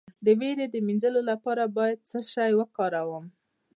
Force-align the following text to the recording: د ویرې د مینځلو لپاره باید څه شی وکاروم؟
د 0.25 0.27
ویرې 0.39 0.65
د 0.69 0.75
مینځلو 0.87 1.21
لپاره 1.31 1.63
باید 1.77 2.05
څه 2.09 2.19
شی 2.31 2.51
وکاروم؟ 2.59 3.25